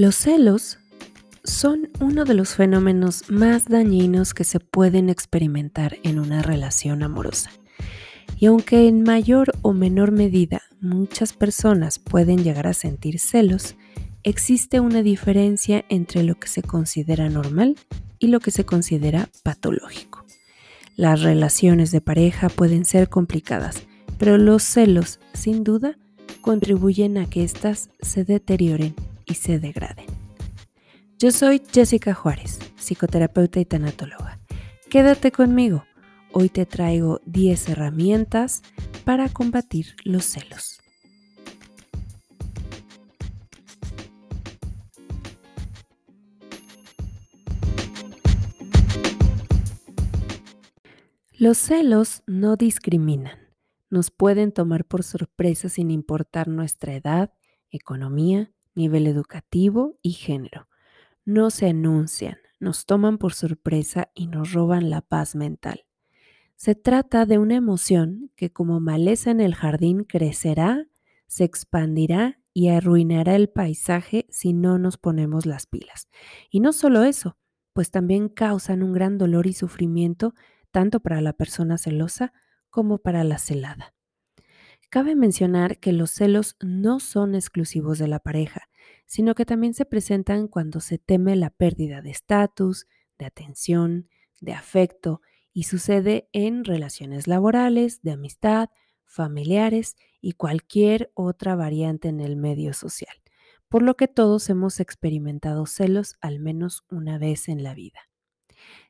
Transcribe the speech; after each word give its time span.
Los 0.00 0.14
celos 0.14 0.78
son 1.44 1.90
uno 2.00 2.24
de 2.24 2.32
los 2.32 2.54
fenómenos 2.54 3.28
más 3.28 3.66
dañinos 3.66 4.32
que 4.32 4.44
se 4.44 4.58
pueden 4.58 5.10
experimentar 5.10 5.98
en 6.02 6.18
una 6.18 6.40
relación 6.40 7.02
amorosa. 7.02 7.50
Y 8.38 8.46
aunque 8.46 8.88
en 8.88 9.02
mayor 9.02 9.52
o 9.60 9.74
menor 9.74 10.10
medida 10.10 10.62
muchas 10.80 11.34
personas 11.34 11.98
pueden 11.98 12.42
llegar 12.42 12.66
a 12.66 12.72
sentir 12.72 13.18
celos, 13.18 13.74
existe 14.22 14.80
una 14.80 15.02
diferencia 15.02 15.84
entre 15.90 16.22
lo 16.22 16.36
que 16.36 16.48
se 16.48 16.62
considera 16.62 17.28
normal 17.28 17.76
y 18.18 18.28
lo 18.28 18.40
que 18.40 18.52
se 18.52 18.64
considera 18.64 19.28
patológico. 19.42 20.24
Las 20.96 21.20
relaciones 21.20 21.90
de 21.90 22.00
pareja 22.00 22.48
pueden 22.48 22.86
ser 22.86 23.10
complicadas, 23.10 23.82
pero 24.16 24.38
los 24.38 24.62
celos, 24.62 25.20
sin 25.34 25.62
duda, 25.62 25.98
contribuyen 26.40 27.18
a 27.18 27.28
que 27.28 27.44
éstas 27.44 27.90
se 28.00 28.24
deterioren 28.24 28.94
se 29.34 29.58
degraden. 29.58 30.06
Yo 31.18 31.30
soy 31.30 31.62
Jessica 31.72 32.14
Juárez, 32.14 32.58
psicoterapeuta 32.76 33.60
y 33.60 33.64
tanatóloga. 33.64 34.38
Quédate 34.88 35.32
conmigo. 35.32 35.84
Hoy 36.32 36.48
te 36.48 36.64
traigo 36.64 37.20
10 37.26 37.70
herramientas 37.70 38.62
para 39.04 39.28
combatir 39.28 39.96
los 40.04 40.24
celos. 40.24 40.80
Los 51.40 51.56
celos 51.56 52.22
no 52.26 52.56
discriminan. 52.56 53.38
Nos 53.88 54.10
pueden 54.10 54.52
tomar 54.52 54.84
por 54.84 55.02
sorpresa 55.02 55.70
sin 55.70 55.90
importar 55.90 56.48
nuestra 56.48 56.94
edad, 56.94 57.32
economía, 57.70 58.52
nivel 58.80 59.06
educativo 59.06 59.98
y 60.02 60.12
género. 60.12 60.68
No 61.24 61.50
se 61.50 61.68
anuncian, 61.68 62.38
nos 62.58 62.86
toman 62.86 63.18
por 63.18 63.34
sorpresa 63.34 64.10
y 64.14 64.26
nos 64.26 64.52
roban 64.52 64.90
la 64.90 65.02
paz 65.02 65.36
mental. 65.36 65.84
Se 66.56 66.74
trata 66.74 67.26
de 67.26 67.38
una 67.38 67.56
emoción 67.56 68.30
que 68.36 68.50
como 68.52 68.80
maleza 68.80 69.30
en 69.30 69.40
el 69.40 69.54
jardín 69.54 70.04
crecerá, 70.04 70.86
se 71.26 71.44
expandirá 71.44 72.40
y 72.52 72.68
arruinará 72.68 73.36
el 73.36 73.48
paisaje 73.48 74.26
si 74.30 74.52
no 74.52 74.78
nos 74.78 74.98
ponemos 74.98 75.46
las 75.46 75.66
pilas. 75.66 76.08
Y 76.50 76.60
no 76.60 76.72
solo 76.72 77.04
eso, 77.04 77.36
pues 77.72 77.90
también 77.90 78.28
causan 78.28 78.82
un 78.82 78.92
gran 78.92 79.16
dolor 79.18 79.46
y 79.46 79.52
sufrimiento 79.52 80.34
tanto 80.70 81.00
para 81.00 81.20
la 81.20 81.32
persona 81.32 81.78
celosa 81.78 82.32
como 82.68 82.98
para 82.98 83.24
la 83.24 83.38
celada. 83.38 83.94
Cabe 84.90 85.14
mencionar 85.14 85.78
que 85.78 85.92
los 85.92 86.10
celos 86.10 86.56
no 86.60 86.98
son 86.98 87.36
exclusivos 87.36 87.98
de 87.98 88.08
la 88.08 88.18
pareja, 88.18 88.68
sino 89.10 89.34
que 89.34 89.44
también 89.44 89.74
se 89.74 89.84
presentan 89.84 90.46
cuando 90.46 90.78
se 90.78 90.96
teme 90.96 91.34
la 91.34 91.50
pérdida 91.50 92.00
de 92.00 92.10
estatus, 92.10 92.86
de 93.18 93.26
atención, 93.26 94.08
de 94.40 94.52
afecto 94.52 95.20
y 95.52 95.64
sucede 95.64 96.28
en 96.32 96.64
relaciones 96.64 97.26
laborales, 97.26 98.02
de 98.02 98.12
amistad, 98.12 98.68
familiares 99.06 99.96
y 100.20 100.34
cualquier 100.34 101.10
otra 101.14 101.56
variante 101.56 102.06
en 102.06 102.20
el 102.20 102.36
medio 102.36 102.72
social, 102.72 103.12
por 103.68 103.82
lo 103.82 103.96
que 103.96 104.06
todos 104.06 104.48
hemos 104.48 104.78
experimentado 104.78 105.66
celos 105.66 106.14
al 106.20 106.38
menos 106.38 106.84
una 106.88 107.18
vez 107.18 107.48
en 107.48 107.64
la 107.64 107.74
vida. 107.74 107.98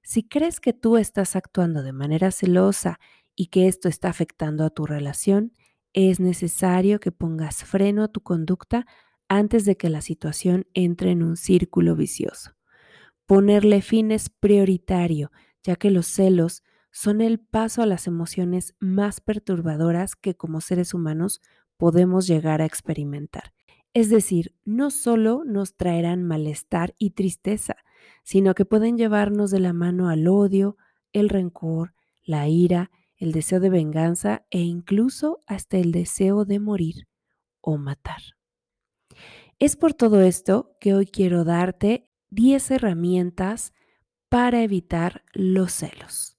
Si 0.02 0.22
crees 0.22 0.60
que 0.60 0.74
tú 0.74 0.98
estás 0.98 1.34
actuando 1.34 1.82
de 1.82 1.94
manera 1.94 2.30
celosa 2.30 3.00
y 3.34 3.46
que 3.46 3.68
esto 3.68 3.88
está 3.88 4.10
afectando 4.10 4.66
a 4.66 4.70
tu 4.70 4.84
relación, 4.84 5.54
es 5.94 6.20
necesario 6.20 7.00
que 7.00 7.10
pongas 7.10 7.64
freno 7.64 8.04
a 8.04 8.08
tu 8.08 8.20
conducta 8.20 8.86
antes 9.30 9.64
de 9.64 9.76
que 9.76 9.88
la 9.88 10.02
situación 10.02 10.66
entre 10.74 11.12
en 11.12 11.22
un 11.22 11.36
círculo 11.36 11.94
vicioso. 11.94 12.56
Ponerle 13.26 13.80
fin 13.80 14.10
es 14.10 14.28
prioritario, 14.28 15.30
ya 15.62 15.76
que 15.76 15.92
los 15.92 16.08
celos 16.08 16.64
son 16.90 17.20
el 17.20 17.38
paso 17.38 17.80
a 17.80 17.86
las 17.86 18.08
emociones 18.08 18.74
más 18.80 19.20
perturbadoras 19.20 20.16
que 20.16 20.34
como 20.34 20.60
seres 20.60 20.94
humanos 20.94 21.40
podemos 21.76 22.26
llegar 22.26 22.60
a 22.60 22.64
experimentar. 22.64 23.52
Es 23.94 24.10
decir, 24.10 24.56
no 24.64 24.90
solo 24.90 25.44
nos 25.46 25.76
traerán 25.76 26.24
malestar 26.24 26.96
y 26.98 27.10
tristeza, 27.10 27.76
sino 28.24 28.54
que 28.54 28.64
pueden 28.64 28.98
llevarnos 28.98 29.52
de 29.52 29.60
la 29.60 29.72
mano 29.72 30.08
al 30.08 30.26
odio, 30.26 30.76
el 31.12 31.28
rencor, 31.28 31.94
la 32.24 32.48
ira, 32.48 32.90
el 33.16 33.30
deseo 33.30 33.60
de 33.60 33.70
venganza 33.70 34.44
e 34.50 34.58
incluso 34.58 35.38
hasta 35.46 35.78
el 35.78 35.92
deseo 35.92 36.44
de 36.44 36.58
morir 36.58 37.06
o 37.60 37.78
matar. 37.78 38.20
Es 39.60 39.76
por 39.76 39.92
todo 39.92 40.22
esto 40.22 40.74
que 40.80 40.94
hoy 40.94 41.04
quiero 41.04 41.44
darte 41.44 42.10
10 42.30 42.70
herramientas 42.70 43.74
para 44.30 44.62
evitar 44.62 45.22
los 45.34 45.74
celos. 45.74 46.38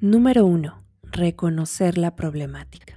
Número 0.00 0.46
1. 0.46 0.82
Reconocer 1.02 1.98
la 1.98 2.16
problemática. 2.16 2.95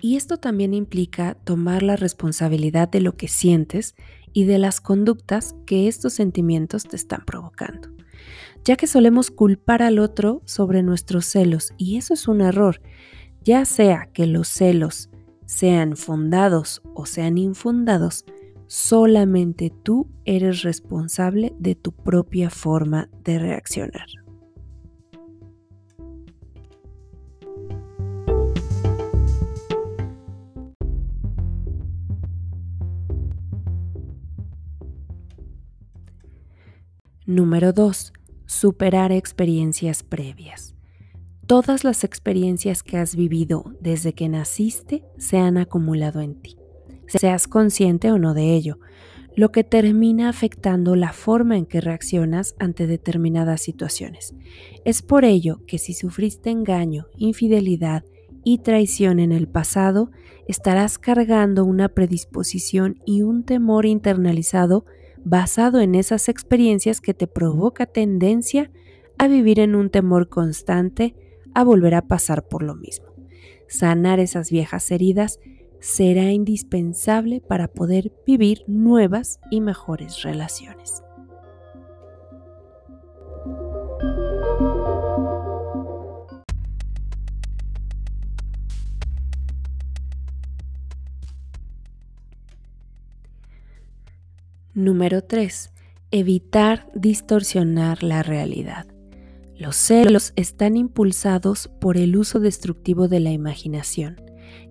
Y 0.00 0.16
esto 0.16 0.36
también 0.36 0.74
implica 0.74 1.34
tomar 1.34 1.82
la 1.82 1.96
responsabilidad 1.96 2.88
de 2.88 3.00
lo 3.00 3.16
que 3.16 3.28
sientes 3.28 3.94
y 4.32 4.44
de 4.44 4.58
las 4.58 4.80
conductas 4.80 5.54
que 5.64 5.88
estos 5.88 6.12
sentimientos 6.12 6.84
te 6.84 6.96
están 6.96 7.24
provocando. 7.24 7.88
Ya 8.64 8.76
que 8.76 8.86
solemos 8.86 9.30
culpar 9.30 9.82
al 9.82 9.98
otro 9.98 10.42
sobre 10.44 10.82
nuestros 10.82 11.26
celos 11.26 11.72
y 11.78 11.96
eso 11.96 12.14
es 12.14 12.28
un 12.28 12.40
error, 12.40 12.82
ya 13.42 13.64
sea 13.64 14.10
que 14.12 14.26
los 14.26 14.48
celos 14.48 15.08
sean 15.46 15.96
fundados 15.96 16.82
o 16.94 17.06
sean 17.06 17.38
infundados, 17.38 18.24
solamente 18.66 19.72
tú 19.82 20.10
eres 20.24 20.62
responsable 20.62 21.54
de 21.58 21.76
tu 21.76 21.92
propia 21.92 22.50
forma 22.50 23.08
de 23.22 23.38
reaccionar. 23.38 24.25
Número 37.28 37.72
2. 37.72 38.12
Superar 38.46 39.10
experiencias 39.10 40.04
previas. 40.04 40.76
Todas 41.48 41.82
las 41.82 42.04
experiencias 42.04 42.84
que 42.84 42.98
has 42.98 43.16
vivido 43.16 43.74
desde 43.80 44.12
que 44.12 44.28
naciste 44.28 45.02
se 45.18 45.38
han 45.38 45.56
acumulado 45.56 46.20
en 46.20 46.36
ti, 46.36 46.56
seas 47.08 47.48
consciente 47.48 48.12
o 48.12 48.18
no 48.20 48.32
de 48.32 48.54
ello, 48.54 48.78
lo 49.34 49.50
que 49.50 49.64
termina 49.64 50.28
afectando 50.28 50.94
la 50.94 51.12
forma 51.12 51.56
en 51.56 51.66
que 51.66 51.80
reaccionas 51.80 52.54
ante 52.60 52.86
determinadas 52.86 53.60
situaciones. 53.60 54.32
Es 54.84 55.02
por 55.02 55.24
ello 55.24 55.62
que 55.66 55.78
si 55.78 55.94
sufriste 55.94 56.50
engaño, 56.50 57.08
infidelidad 57.16 58.04
y 58.44 58.58
traición 58.58 59.18
en 59.18 59.32
el 59.32 59.48
pasado, 59.48 60.12
estarás 60.46 60.96
cargando 60.96 61.64
una 61.64 61.88
predisposición 61.88 63.02
y 63.04 63.22
un 63.22 63.42
temor 63.42 63.84
internalizado 63.84 64.86
basado 65.28 65.80
en 65.80 65.96
esas 65.96 66.28
experiencias 66.28 67.00
que 67.00 67.12
te 67.12 67.26
provoca 67.26 67.84
tendencia 67.84 68.70
a 69.18 69.26
vivir 69.26 69.58
en 69.58 69.74
un 69.74 69.90
temor 69.90 70.28
constante 70.28 71.16
a 71.52 71.64
volver 71.64 71.96
a 71.96 72.02
pasar 72.02 72.46
por 72.46 72.62
lo 72.62 72.76
mismo. 72.76 73.08
Sanar 73.66 74.20
esas 74.20 74.52
viejas 74.52 74.88
heridas 74.92 75.40
será 75.80 76.30
indispensable 76.30 77.40
para 77.40 77.66
poder 77.66 78.12
vivir 78.24 78.62
nuevas 78.68 79.40
y 79.50 79.60
mejores 79.60 80.22
relaciones. 80.22 81.02
Número 94.76 95.24
3. 95.24 95.72
Evitar 96.10 96.92
distorsionar 96.94 98.02
la 98.02 98.22
realidad. 98.22 98.86
Los 99.56 99.74
celos 99.74 100.34
están 100.36 100.76
impulsados 100.76 101.68
por 101.80 101.96
el 101.96 102.14
uso 102.14 102.40
destructivo 102.40 103.08
de 103.08 103.20
la 103.20 103.30
imaginación, 103.30 104.20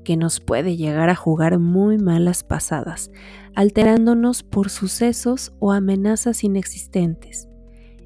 que 0.03 0.15
nos 0.15 0.39
puede 0.39 0.77
llegar 0.77 1.09
a 1.09 1.15
jugar 1.15 1.57
muy 1.57 1.97
malas 1.97 2.43
pasadas, 2.43 3.09
alterándonos 3.55 4.43
por 4.43 4.69
sucesos 4.69 5.55
o 5.57 5.71
amenazas 5.71 6.43
inexistentes. 6.43 7.49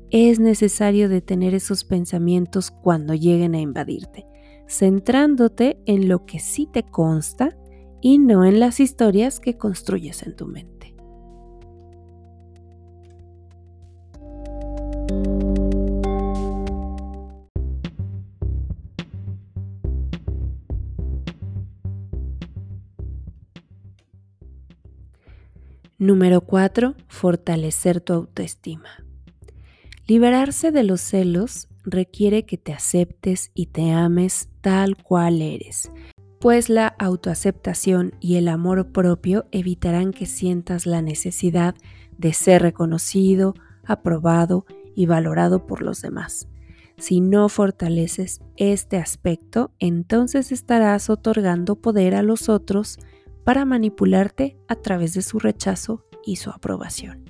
Es 0.10 0.40
necesario 0.40 1.10
detener 1.10 1.54
esos 1.54 1.84
pensamientos 1.84 2.72
cuando 2.72 3.14
lleguen 3.14 3.56
a 3.56 3.60
invadirte, 3.60 4.26
centrándote 4.70 5.82
en 5.86 6.08
lo 6.08 6.26
que 6.26 6.40
sí 6.40 6.66
te 6.72 6.84
consta 6.84 7.58
y 8.00 8.20
no 8.20 8.46
en 8.46 8.62
las 8.62 8.80
historias 8.80 9.42
que 9.42 9.58
construyes 9.58 10.24
en 10.24 10.38
tu 10.38 10.48
mente. 10.48 10.79
Número 26.10 26.42
4. 26.42 26.96
Fortalecer 27.08 28.02
tu 28.02 28.14
autoestima. 28.14 29.06
Liberarse 30.08 30.72
de 30.72 30.82
los 30.82 31.02
celos 31.02 31.68
requiere 31.84 32.48
que 32.48 32.58
te 32.58 32.74
aceptes 32.74 33.52
y 33.54 33.68
te 33.68 33.92
ames 33.92 34.50
tal 34.62 34.98
cual 34.98 35.40
eres, 35.44 35.92
pues 36.40 36.68
la 36.68 36.88
autoaceptación 36.88 38.16
y 38.20 38.38
el 38.38 38.48
amor 38.48 38.92
propio 38.92 39.46
evitarán 39.52 40.12
que 40.12 40.26
sientas 40.26 40.88
la 40.88 41.04
necesidad 41.04 41.76
de 42.18 42.34
ser 42.34 42.64
reconocido, 42.64 43.54
aprobado 43.86 44.66
y 44.96 45.06
valorado 45.06 45.68
por 45.68 45.84
los 45.84 46.02
demás. 46.02 46.48
Si 46.98 47.22
no 47.22 47.50
fortaleces 47.50 48.42
este 48.58 48.98
aspecto, 48.98 49.70
entonces 49.78 50.52
estarás 50.52 51.08
otorgando 51.12 51.76
poder 51.76 52.16
a 52.16 52.24
los 52.24 52.50
otros 52.50 52.98
para 53.50 53.66
manipularte 53.66 54.60
a 54.68 54.76
través 54.76 55.16
de 55.16 55.24
su 55.24 55.40
rechazo 55.40 56.06
y 56.24 56.36
su 56.36 56.52
aprobación. 56.52 57.26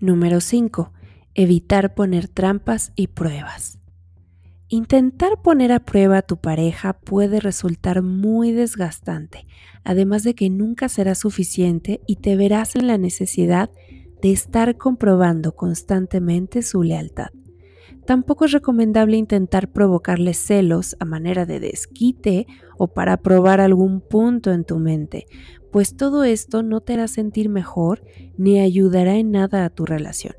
Número 0.00 0.40
5. 0.40 0.90
Evitar 1.34 1.94
poner 1.94 2.28
trampas 2.28 2.92
y 2.96 3.08
pruebas. 3.08 3.81
Intentar 4.74 5.42
poner 5.42 5.70
a 5.70 5.80
prueba 5.80 6.16
a 6.16 6.22
tu 6.22 6.38
pareja 6.38 6.94
puede 6.94 7.40
resultar 7.40 8.00
muy 8.00 8.52
desgastante, 8.52 9.46
además 9.84 10.22
de 10.22 10.34
que 10.34 10.48
nunca 10.48 10.88
será 10.88 11.14
suficiente 11.14 12.00
y 12.06 12.16
te 12.16 12.36
verás 12.36 12.74
en 12.74 12.86
la 12.86 12.96
necesidad 12.96 13.68
de 14.22 14.32
estar 14.32 14.78
comprobando 14.78 15.54
constantemente 15.56 16.62
su 16.62 16.82
lealtad. 16.82 17.26
Tampoco 18.06 18.46
es 18.46 18.52
recomendable 18.52 19.18
intentar 19.18 19.70
provocarle 19.70 20.32
celos 20.32 20.96
a 21.00 21.04
manera 21.04 21.44
de 21.44 21.60
desquite 21.60 22.46
o 22.78 22.86
para 22.86 23.18
probar 23.18 23.60
algún 23.60 24.00
punto 24.00 24.52
en 24.52 24.64
tu 24.64 24.78
mente, 24.78 25.26
pues 25.70 25.98
todo 25.98 26.24
esto 26.24 26.62
no 26.62 26.80
te 26.80 26.94
hará 26.94 27.08
sentir 27.08 27.50
mejor 27.50 28.02
ni 28.38 28.58
ayudará 28.58 29.16
en 29.16 29.32
nada 29.32 29.66
a 29.66 29.68
tu 29.68 29.84
relación. 29.84 30.36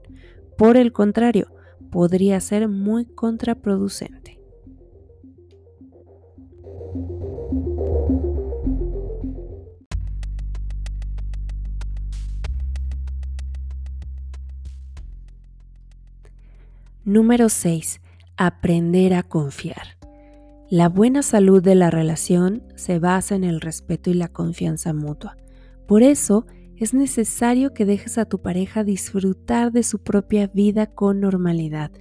Por 0.58 0.76
el 0.76 0.92
contrario, 0.92 1.50
podría 1.92 2.40
ser 2.40 2.68
muy 2.68 3.06
contraproducente. 3.06 4.23
Número 17.06 17.50
6. 17.50 18.00
Aprender 18.38 19.14
a 19.14 19.24
confiar. 19.24 19.98
La 20.70 20.88
buena 20.88 21.22
salud 21.22 21.62
de 21.62 21.76
la 21.76 21.90
relación 21.90 22.64
se 22.78 22.98
basa 22.98 23.36
en 23.36 23.44
el 23.44 23.60
respeto 23.60 24.10
y 24.10 24.14
la 24.14 24.30
confianza 24.30 24.94
mutua. 24.94 25.36
Por 25.86 26.02
eso, 26.02 26.46
es 26.78 26.94
necesario 26.94 27.74
que 27.74 27.84
dejes 27.84 28.18
a 28.18 28.24
tu 28.24 28.42
pareja 28.42 28.86
disfrutar 28.86 29.74
de 29.74 29.84
su 29.84 30.00
propia 30.00 30.48
vida 30.48 30.86
con 30.86 31.20
normalidad. 31.20 31.92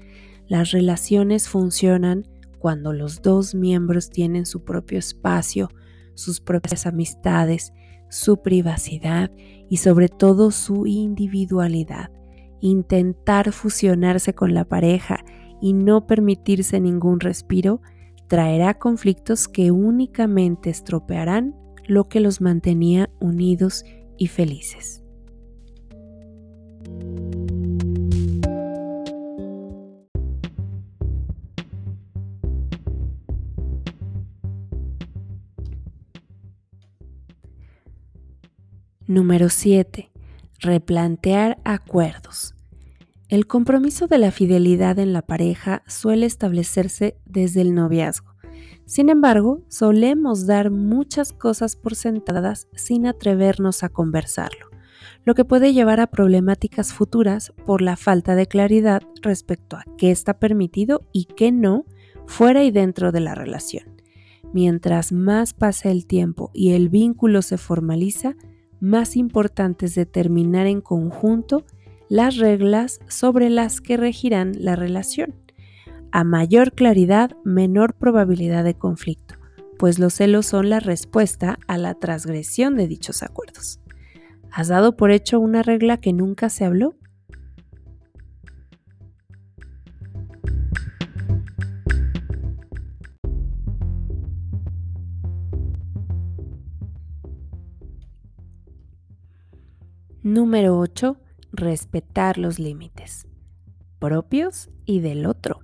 Las 0.46 0.70
relaciones 0.70 1.48
funcionan 1.48 2.28
cuando 2.60 2.92
los 2.92 3.22
dos 3.22 3.56
miembros 3.56 4.08
tienen 4.08 4.46
su 4.46 4.62
propio 4.62 5.00
espacio, 5.00 5.68
sus 6.14 6.40
propias 6.40 6.86
amistades, 6.86 7.72
su 8.08 8.40
privacidad 8.40 9.32
y 9.68 9.78
sobre 9.78 10.08
todo 10.08 10.52
su 10.52 10.86
individualidad. 10.86 12.12
Intentar 12.64 13.50
fusionarse 13.50 14.34
con 14.34 14.54
la 14.54 14.64
pareja 14.64 15.24
y 15.60 15.72
no 15.72 16.06
permitirse 16.06 16.78
ningún 16.80 17.18
respiro 17.18 17.82
traerá 18.28 18.74
conflictos 18.74 19.48
que 19.48 19.72
únicamente 19.72 20.70
estropearán 20.70 21.56
lo 21.88 22.08
que 22.08 22.20
los 22.20 22.40
mantenía 22.40 23.10
unidos 23.18 23.84
y 24.16 24.28
felices. 24.28 25.02
Número 39.08 39.48
7. 39.48 40.11
Replantear 40.64 41.58
acuerdos. 41.64 42.54
El 43.28 43.48
compromiso 43.48 44.06
de 44.06 44.18
la 44.18 44.30
fidelidad 44.30 45.00
en 45.00 45.12
la 45.12 45.22
pareja 45.22 45.82
suele 45.88 46.24
establecerse 46.24 47.16
desde 47.26 47.62
el 47.62 47.74
noviazgo. 47.74 48.36
Sin 48.86 49.08
embargo, 49.08 49.64
solemos 49.66 50.46
dar 50.46 50.70
muchas 50.70 51.32
cosas 51.32 51.74
por 51.74 51.96
sentadas 51.96 52.68
sin 52.76 53.08
atrevernos 53.08 53.82
a 53.82 53.88
conversarlo, 53.88 54.68
lo 55.24 55.34
que 55.34 55.44
puede 55.44 55.72
llevar 55.72 55.98
a 55.98 56.06
problemáticas 56.06 56.92
futuras 56.92 57.52
por 57.66 57.82
la 57.82 57.96
falta 57.96 58.36
de 58.36 58.46
claridad 58.46 59.02
respecto 59.20 59.76
a 59.76 59.84
qué 59.98 60.12
está 60.12 60.38
permitido 60.38 61.08
y 61.10 61.24
qué 61.24 61.50
no 61.50 61.86
fuera 62.28 62.62
y 62.62 62.70
dentro 62.70 63.10
de 63.10 63.18
la 63.18 63.34
relación. 63.34 63.96
Mientras 64.52 65.10
más 65.10 65.54
pasa 65.54 65.90
el 65.90 66.06
tiempo 66.06 66.52
y 66.54 66.74
el 66.74 66.88
vínculo 66.88 67.42
se 67.42 67.58
formaliza, 67.58 68.36
más 68.82 69.16
importante 69.16 69.86
es 69.86 69.94
determinar 69.94 70.66
en 70.66 70.80
conjunto 70.80 71.64
las 72.08 72.36
reglas 72.36 72.98
sobre 73.06 73.48
las 73.48 73.80
que 73.80 73.96
regirán 73.96 74.52
la 74.58 74.74
relación. 74.74 75.36
A 76.10 76.24
mayor 76.24 76.72
claridad, 76.72 77.30
menor 77.44 77.94
probabilidad 77.94 78.64
de 78.64 78.74
conflicto, 78.74 79.36
pues 79.78 80.00
los 80.00 80.14
celos 80.14 80.46
son 80.46 80.68
la 80.68 80.80
respuesta 80.80 81.60
a 81.68 81.78
la 81.78 81.94
transgresión 81.94 82.74
de 82.74 82.88
dichos 82.88 83.22
acuerdos. 83.22 83.80
¿Has 84.50 84.66
dado 84.66 84.96
por 84.96 85.12
hecho 85.12 85.38
una 85.38 85.62
regla 85.62 85.98
que 85.98 86.12
nunca 86.12 86.50
se 86.50 86.64
habló? 86.64 86.96
Número 100.32 100.78
8 100.78 101.18
respetar 101.52 102.38
los 102.38 102.58
límites 102.58 103.26
propios 103.98 104.70
y 104.86 105.00
del 105.00 105.26
otro. 105.26 105.60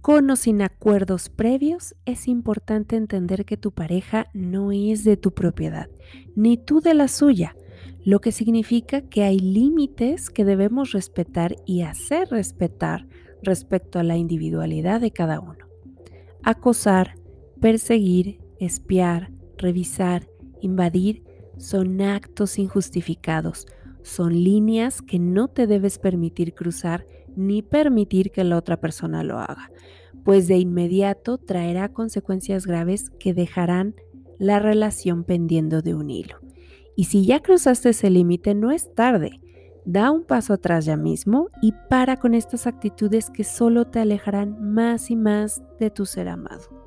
Con 0.00 0.30
o 0.30 0.36
sin 0.36 0.62
acuerdos 0.62 1.28
previos, 1.28 1.94
es 2.06 2.26
importante 2.26 2.96
entender 2.96 3.44
que 3.44 3.58
tu 3.58 3.72
pareja 3.72 4.28
no 4.32 4.72
es 4.72 5.04
de 5.04 5.18
tu 5.18 5.34
propiedad, 5.34 5.90
ni 6.34 6.56
tú 6.56 6.80
de 6.80 6.94
la 6.94 7.06
suya, 7.06 7.54
lo 8.02 8.22
que 8.22 8.32
significa 8.32 9.02
que 9.02 9.24
hay 9.24 9.38
límites 9.38 10.30
que 10.30 10.46
debemos 10.46 10.92
respetar 10.92 11.56
y 11.66 11.82
hacer 11.82 12.28
respetar 12.30 13.06
respecto 13.42 13.98
a 13.98 14.04
la 14.04 14.16
individualidad 14.16 15.02
de 15.02 15.10
cada 15.10 15.38
uno. 15.38 15.66
Acosar, 16.42 17.18
perseguir, 17.60 18.40
espiar, 18.58 19.32
revisar, 19.58 20.30
invadir 20.62 21.25
son 21.56 22.00
actos 22.00 22.58
injustificados, 22.58 23.66
son 24.02 24.32
líneas 24.32 25.02
que 25.02 25.18
no 25.18 25.48
te 25.48 25.66
debes 25.66 25.98
permitir 25.98 26.54
cruzar 26.54 27.06
ni 27.34 27.62
permitir 27.62 28.30
que 28.30 28.44
la 28.44 28.56
otra 28.56 28.80
persona 28.80 29.22
lo 29.22 29.38
haga, 29.38 29.70
pues 30.24 30.48
de 30.48 30.58
inmediato 30.58 31.38
traerá 31.38 31.92
consecuencias 31.92 32.66
graves 32.66 33.10
que 33.18 33.34
dejarán 33.34 33.94
la 34.38 34.58
relación 34.58 35.24
pendiendo 35.24 35.82
de 35.82 35.94
un 35.94 36.10
hilo. 36.10 36.38
Y 36.96 37.04
si 37.04 37.26
ya 37.26 37.40
cruzaste 37.40 37.90
ese 37.90 38.10
límite, 38.10 38.54
no 38.54 38.70
es 38.70 38.94
tarde. 38.94 39.40
Da 39.84 40.10
un 40.10 40.24
paso 40.24 40.54
atrás 40.54 40.84
ya 40.84 40.96
mismo 40.96 41.48
y 41.62 41.72
para 41.88 42.16
con 42.16 42.34
estas 42.34 42.66
actitudes 42.66 43.30
que 43.30 43.44
solo 43.44 43.84
te 43.84 44.00
alejarán 44.00 44.72
más 44.72 45.10
y 45.10 45.16
más 45.16 45.62
de 45.78 45.90
tu 45.90 46.06
ser 46.06 46.28
amado. 46.28 46.85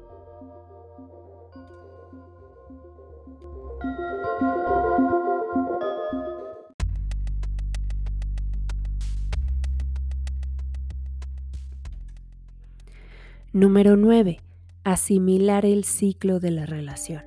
Número 13.52 13.98
9. 13.98 14.42
Asimilar 14.84 15.66
el 15.66 15.84
ciclo 15.84 16.40
de 16.40 16.52
la 16.52 16.68
relación. 16.68 17.24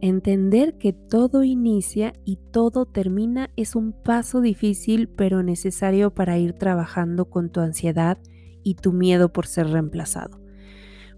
Entender 0.00 0.78
que 0.78 0.92
todo 0.92 1.42
inicia 1.42 2.12
y 2.24 2.38
todo 2.52 2.86
termina 2.86 3.50
es 3.56 3.74
un 3.74 3.90
paso 3.92 4.40
difícil 4.40 5.08
pero 5.08 5.42
necesario 5.42 6.14
para 6.14 6.38
ir 6.38 6.52
trabajando 6.52 7.28
con 7.28 7.50
tu 7.50 7.58
ansiedad 7.58 8.18
y 8.62 8.76
tu 8.76 8.92
miedo 8.92 9.32
por 9.32 9.48
ser 9.48 9.68
reemplazado. 9.68 10.40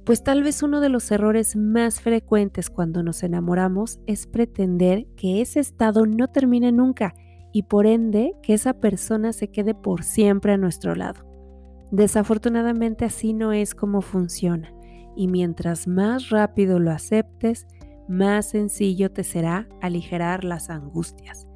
Pues 0.05 0.25
tal 0.25 0.43
vez 0.43 0.63
uno 0.63 0.81
de 0.81 0.89
los 0.89 1.11
errores 1.11 1.55
más 1.55 2.01
frecuentes 2.01 2.71
cuando 2.71 3.03
nos 3.03 3.23
enamoramos 3.23 4.01
es 4.07 4.27
pretender 4.27 5.07
que 5.17 5.43
ese 5.43 5.61
estado 5.61 6.07
no 6.07 6.29
termine 6.29 6.73
nunca 6.73 7.15
y 7.53 7.65
por 7.65 7.87
ende 7.87 8.33
que 8.43 8.55
esa 8.55 8.81
persona 8.81 9.35
se 9.35 9.49
quede 9.49 9.75
por 9.75 10.03
siempre 10.03 10.55
a 10.55 10.57
nuestro 10.57 10.95
lado. 10.95 11.28
Desafortunadamente 11.91 13.05
así 13.05 13.33
no 13.33 13.53
es 13.53 13.75
como 13.75 14.03
funciona 14.03 14.73
y 15.17 15.27
mientras 15.27 15.89
más 15.89 16.31
rápido 16.31 16.79
lo 16.79 16.93
aceptes, 16.93 17.67
más 18.09 18.51
sencillo 18.51 19.11
te 19.11 19.25
será 19.25 19.69
aligerar 19.81 20.45
las 20.45 20.71
angustias. 20.71 21.47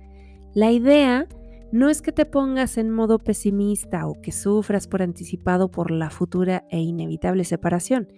La 0.53 0.73
idea 0.73 1.29
no 1.71 1.89
es 1.89 2.03
que 2.03 2.13
te 2.13 2.27
pongas 2.27 2.77
en 2.77 2.91
modo 2.91 3.19
pesimista 3.19 4.07
o 4.07 4.21
que 4.21 4.33
sufras 4.33 4.89
por 4.89 5.01
anticipado 5.01 5.71
por 5.71 5.91
la 5.91 6.11
futura 6.11 6.67
e 6.71 6.81
inevitable 6.81 7.45
separación, 7.45 8.09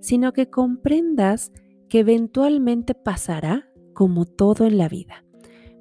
sino 0.00 0.32
que 0.32 0.48
comprendas 0.48 1.52
que 1.88 1.98
eventualmente 1.98 2.94
pasará 2.94 3.68
como 3.92 4.24
todo 4.24 4.66
en 4.66 4.78
la 4.78 4.88
vida, 4.88 5.24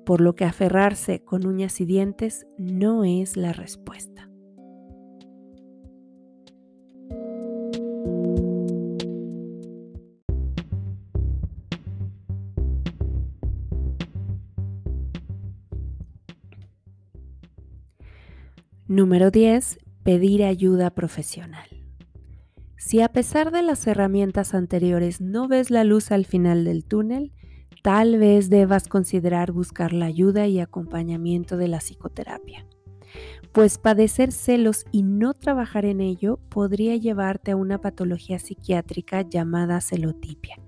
por 0.03 0.19
lo 0.19 0.35
que 0.35 0.45
aferrarse 0.45 1.23
con 1.23 1.45
uñas 1.45 1.79
y 1.79 1.85
dientes 1.85 2.47
no 2.57 3.05
es 3.05 3.37
la 3.37 3.53
respuesta. 3.53 4.30
Número 18.91 19.31
10. 19.31 19.79
Pedir 20.03 20.43
ayuda 20.43 20.89
profesional. 20.89 21.65
Si 22.75 22.99
a 22.99 23.07
pesar 23.07 23.49
de 23.49 23.61
las 23.61 23.87
herramientas 23.87 24.53
anteriores 24.53 25.21
no 25.21 25.47
ves 25.47 25.71
la 25.71 25.85
luz 25.85 26.11
al 26.11 26.25
final 26.25 26.65
del 26.65 26.83
túnel, 26.83 27.31
tal 27.83 28.17
vez 28.17 28.49
debas 28.49 28.89
considerar 28.89 29.53
buscar 29.53 29.93
la 29.93 30.07
ayuda 30.07 30.47
y 30.47 30.59
acompañamiento 30.59 31.55
de 31.55 31.69
la 31.69 31.77
psicoterapia. 31.77 32.67
Pues 33.53 33.77
padecer 33.77 34.33
celos 34.33 34.83
y 34.91 35.03
no 35.03 35.35
trabajar 35.35 35.85
en 35.85 36.01
ello 36.01 36.41
podría 36.49 36.97
llevarte 36.97 37.51
a 37.51 37.55
una 37.55 37.79
patología 37.79 38.39
psiquiátrica 38.39 39.21
llamada 39.21 39.79
celotipia, 39.79 40.59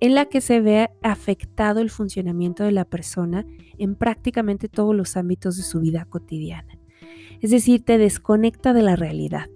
en 0.00 0.14
la 0.14 0.26
que 0.26 0.42
se 0.42 0.60
ve 0.60 0.90
afectado 1.02 1.80
el 1.80 1.88
funcionamiento 1.88 2.62
de 2.62 2.72
la 2.72 2.84
persona 2.84 3.46
en 3.78 3.94
prácticamente 3.94 4.68
todos 4.68 4.94
los 4.94 5.16
ámbitos 5.16 5.56
de 5.56 5.62
su 5.62 5.80
vida 5.80 6.04
cotidiana 6.04 6.78
es 7.40 7.50
decir, 7.50 7.84
te 7.84 7.98
desconecta 7.98 8.72
de 8.72 8.82
la 8.82 8.96
realidad. 8.96 9.48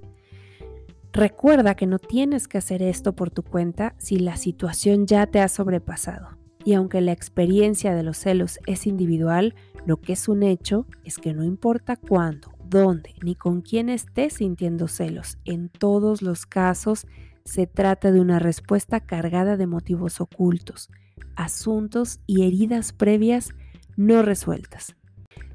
Recuerda 1.13 1.75
que 1.75 1.87
no 1.87 1.99
tienes 1.99 2.49
que 2.49 2.59
hacer 2.59 2.83
esto 2.83 3.15
por 3.15 3.31
tu 3.31 3.43
cuenta 3.43 3.95
si 3.99 4.19
la 4.19 4.37
situación 4.37 5.07
ya 5.07 5.27
te 5.27 5.41
ha 5.41 5.49
sobrepasado. 5.49 6.39
Y 6.65 6.75
aunque 6.75 7.01
la 7.01 7.13
experiencia 7.13 7.95
de 7.95 8.03
los 8.03 8.19
celos 8.19 8.59
es 8.67 8.87
individual, 8.87 9.55
lo 9.87 9.97
que 9.97 10.13
es 10.13 10.29
un 10.29 10.43
hecho 10.43 10.87
es 11.05 11.17
que 11.19 11.33
no 11.33 11.45
importa 11.45 11.97
cuándo, 11.97 12.53
dónde 12.69 13.15
ni 13.23 13.35
con 13.35 13.63
quién 13.63 13.89
estés 13.89 14.35
sintiendo 14.35 14.87
celos, 14.87 15.39
en 15.45 15.71
todos 15.71 16.21
los 16.21 16.47
casos 16.47 17.07
se 17.45 17.67
trata 17.67 18.13
de 18.13 18.21
una 18.21 18.39
respuesta 18.39 19.01
cargada 19.01 19.57
de 19.57 19.67
motivos 19.67 20.21
ocultos, 20.21 20.91
asuntos 21.35 22.21
y 22.27 22.47
heridas 22.47 22.93
previas 22.93 23.55
no 23.97 24.23
resueltas. 24.23 24.95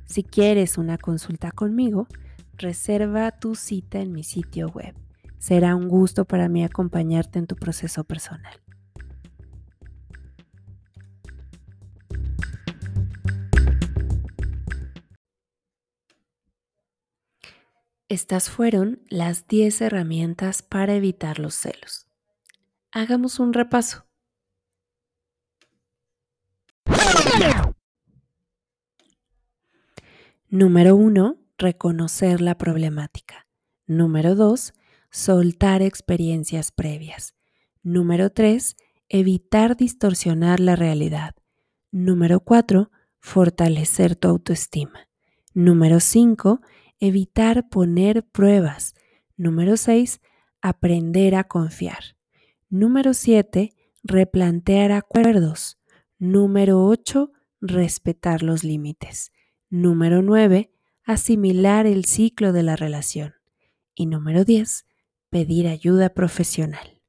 Si 0.05 0.23
quieres 0.23 0.77
una 0.77 0.97
consulta 0.97 1.51
conmigo, 1.51 2.07
reserva 2.57 3.31
tu 3.31 3.55
cita 3.55 3.99
en 3.99 4.11
mi 4.11 4.23
sitio 4.23 4.69
web. 4.69 4.95
Será 5.39 5.75
un 5.75 5.87
gusto 5.87 6.25
para 6.25 6.47
mí 6.47 6.63
acompañarte 6.63 7.39
en 7.39 7.47
tu 7.47 7.55
proceso 7.55 8.03
personal. 8.03 8.53
Estas 18.13 18.49
fueron 18.49 19.01
las 19.09 19.47
10 19.47 19.81
herramientas 19.81 20.61
para 20.61 20.93
evitar 20.93 21.39
los 21.39 21.55
celos. 21.55 22.05
Hagamos 22.91 23.39
un 23.39 23.53
repaso. 23.53 24.05
Número 30.55 30.95
1 30.95 31.39
reconocer 31.57 32.39
la 32.39 32.59
problemática. 32.59 33.47
Número 33.87 34.35
2, 34.35 34.75
soltar 35.09 35.81
experiencias 35.81 36.71
previas. 36.71 37.33
Número 37.81 38.29
3, 38.29 38.75
evitar 39.09 39.75
distorsionar 39.75 40.59
la 40.59 40.75
realidad. 40.75 41.33
Número 41.89 42.39
4, 42.39 42.91
fortalecer 43.19 44.15
tu 44.15 44.27
autoestima. 44.27 45.09
Número 45.55 45.99
5, 45.99 46.61
evitar 46.99 47.67
poner 47.67 48.23
pruebas. 48.23 48.93
Número 49.35 49.75
6, 49.75 50.21
aprender 50.61 51.33
a 51.33 51.45
confiar. 51.45 52.15
Número 52.69 53.15
7, 53.15 53.73
replantear 54.03 54.91
acuerdos. 54.91 55.79
Número 56.19 56.85
8, 56.85 57.31
respetar 57.59 58.43
los 58.43 58.63
límites. 58.63 59.31
Número 59.75 60.21
9, 60.21 60.71
asimilar 61.03 61.87
el 61.87 62.05
ciclo 62.05 62.53
de 62.53 62.61
la 62.61 62.75
relación. 62.75 63.33
Y 63.95 64.05
número 64.05 64.45
10, 64.45 64.85
pedir 65.31 65.67
ayuda 65.67 66.09
profesional. 66.09 67.01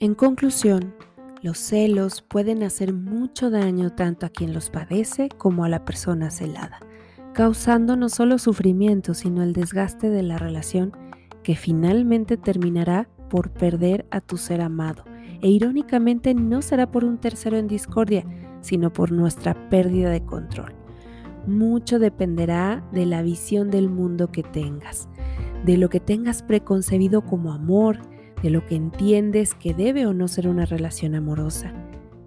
En 0.00 0.14
conclusión, 0.14 0.94
los 1.40 1.56
celos 1.56 2.20
pueden 2.20 2.62
hacer 2.62 2.92
mucho 2.92 3.48
daño 3.48 3.94
tanto 3.94 4.26
a 4.26 4.28
quien 4.28 4.52
los 4.52 4.68
padece 4.68 5.30
como 5.30 5.64
a 5.64 5.70
la 5.70 5.86
persona 5.86 6.30
celada, 6.30 6.80
causando 7.32 7.96
no 7.96 8.10
solo 8.10 8.36
sufrimiento, 8.36 9.14
sino 9.14 9.42
el 9.42 9.54
desgaste 9.54 10.10
de 10.10 10.22
la 10.22 10.36
relación 10.36 10.92
que 11.42 11.56
finalmente 11.56 12.36
terminará 12.36 13.08
por 13.28 13.50
perder 13.50 14.06
a 14.10 14.20
tu 14.20 14.36
ser 14.36 14.60
amado. 14.60 15.04
E 15.42 15.48
irónicamente 15.48 16.34
no 16.34 16.60
será 16.60 16.90
por 16.90 17.04
un 17.04 17.18
tercero 17.18 17.56
en 17.56 17.66
discordia, 17.66 18.24
sino 18.60 18.92
por 18.92 19.10
nuestra 19.10 19.70
pérdida 19.70 20.10
de 20.10 20.22
control. 20.24 20.74
Mucho 21.46 21.98
dependerá 21.98 22.84
de 22.92 23.06
la 23.06 23.22
visión 23.22 23.70
del 23.70 23.88
mundo 23.88 24.30
que 24.30 24.42
tengas, 24.42 25.08
de 25.64 25.78
lo 25.78 25.88
que 25.88 26.00
tengas 26.00 26.42
preconcebido 26.42 27.22
como 27.22 27.52
amor, 27.52 28.00
de 28.42 28.50
lo 28.50 28.66
que 28.66 28.74
entiendes 28.76 29.54
que 29.54 29.72
debe 29.72 30.06
o 30.06 30.12
no 30.12 30.28
ser 30.28 30.48
una 30.48 30.66
relación 30.66 31.14
amorosa, 31.14 31.72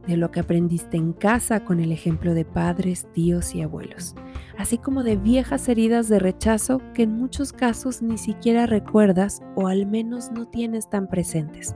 de 0.07 0.17
lo 0.17 0.31
que 0.31 0.39
aprendiste 0.39 0.97
en 0.97 1.13
casa 1.13 1.63
con 1.63 1.79
el 1.79 1.91
ejemplo 1.91 2.33
de 2.33 2.45
padres, 2.45 3.07
tíos 3.13 3.53
y 3.53 3.61
abuelos 3.61 4.15
así 4.57 4.77
como 4.77 5.03
de 5.03 5.17
viejas 5.17 5.67
heridas 5.69 6.07
de 6.09 6.19
rechazo 6.19 6.81
que 6.93 7.03
en 7.03 7.17
muchos 7.17 7.53
casos 7.53 8.01
ni 8.01 8.17
siquiera 8.17 8.65
recuerdas 8.65 9.41
o 9.55 9.67
al 9.67 9.85
menos 9.85 10.31
no 10.31 10.47
tienes 10.47 10.89
tan 10.89 11.07
presentes. 11.07 11.75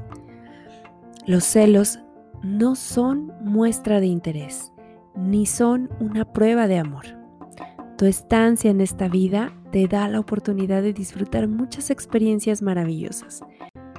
Los 1.26 1.44
celos 1.44 2.00
no 2.44 2.76
son 2.76 3.34
muestra 3.42 4.00
de 4.00 4.08
interés, 4.08 4.72
ni 5.16 5.46
son 5.46 5.90
una 6.00 6.32
prueba 6.32 6.68
de 6.68 6.78
amor. 6.78 7.06
Tu 7.98 8.06
estancia 8.06 8.70
en 8.70 8.80
esta 8.80 9.08
vida 9.08 9.52
te 9.72 9.88
da 9.88 10.08
la 10.08 10.20
oportunidad 10.20 10.84
de 10.84 10.94
disfrutar 10.94 11.48
muchas 11.48 11.90
experiencias 11.90 12.62
maravillosas. 12.62 13.42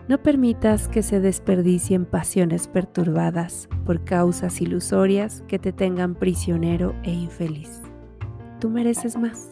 No 0.09 0.23
permitas 0.23 0.89
que 0.89 1.03
se 1.03 1.21
desperdicien 1.21 2.07
pasiones 2.07 2.69
perturbadas 2.69 3.69
por 3.85 4.05
causas 4.05 4.61
ilusorias 4.63 5.43
que 5.49 5.59
te 5.59 5.73
tengan 5.73 6.15
prisionero 6.15 6.95
e 7.03 7.13
infeliz. 7.13 7.83
Tú 8.61 8.71
mereces 8.71 9.17
más. 9.17 9.51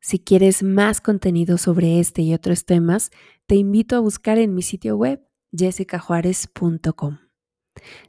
Si 0.00 0.18
quieres 0.20 0.62
más 0.62 1.00
contenido 1.00 1.58
sobre 1.58 2.00
este 2.00 2.22
y 2.22 2.32
otros 2.32 2.64
temas, 2.64 3.10
te 3.46 3.56
invito 3.56 3.96
a 3.96 4.00
buscar 4.00 4.38
en 4.38 4.54
mi 4.54 4.62
sitio 4.62 4.96
web 4.96 5.20
jessicajuárez.com. 5.52 7.18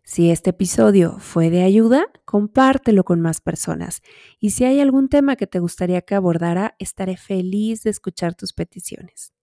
Si 0.04 0.30
este 0.30 0.52
episodio 0.52 1.18
fue 1.20 1.50
de 1.50 1.64
ayuda, 1.64 2.06
compártelo 2.24 3.04
con 3.04 3.20
más 3.20 3.42
personas. 3.42 4.02
Y 4.40 4.52
si 4.52 4.64
hay 4.64 4.80
algún 4.80 5.10
tema 5.10 5.36
que 5.36 5.48
te 5.48 5.60
gustaría 5.60 6.02
que 6.02 6.16
abordara, 6.16 6.76
estaré 6.80 7.18
feliz 7.18 7.84
de 7.84 7.90
escuchar 7.90 8.36
tus 8.36 8.54
peticiones. 8.54 9.34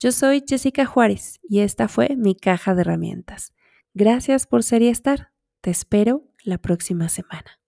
Yo 0.00 0.10
soy 0.12 0.42
Jessica 0.46 0.86
Juárez 0.86 1.38
y 1.48 1.60
esta 1.60 1.88
fue 1.88 2.16
mi 2.16 2.34
caja 2.34 2.74
de 2.74 2.82
herramientas. 2.82 3.53
Gracias 3.96 4.48
por 4.48 4.64
ser 4.64 4.82
y 4.82 4.88
estar. 4.88 5.30
Te 5.60 5.70
espero 5.70 6.24
la 6.42 6.58
próxima 6.58 7.08
semana. 7.08 7.63